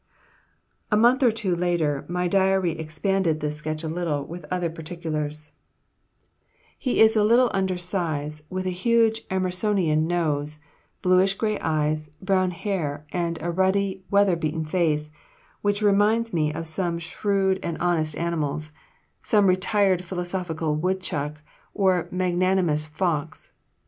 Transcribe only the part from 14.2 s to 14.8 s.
beaten